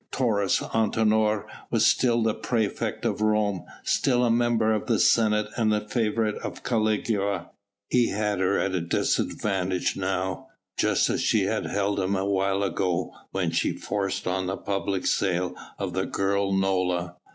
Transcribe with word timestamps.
Taurus 0.09 0.61
Antinor 0.73 1.45
was 1.69 1.85
still 1.85 2.23
the 2.23 2.33
praefect 2.33 3.05
of 3.05 3.21
Rome, 3.21 3.65
still 3.83 4.25
a 4.25 4.31
member 4.31 4.73
of 4.73 4.87
the 4.87 4.97
Senate 4.97 5.45
and 5.57 5.71
favourite 5.91 6.33
of 6.37 6.63
Caligula. 6.63 7.51
He 7.87 8.07
had 8.09 8.39
her 8.39 8.57
at 8.57 8.73
a 8.73 8.81
disadvantage 8.81 9.95
now, 9.95 10.47
just 10.75 11.07
as 11.11 11.21
she 11.21 11.43
had 11.43 11.67
held 11.67 11.99
him 11.99 12.15
a 12.15 12.25
while 12.25 12.63
ago 12.63 13.13
when 13.29 13.51
she 13.51 13.73
forced 13.73 14.25
on 14.25 14.47
the 14.47 14.57
public 14.57 15.05
sale 15.05 15.53
of 15.77 15.93
the 15.93 16.07
girl 16.07 16.51
Nola. 16.51 17.17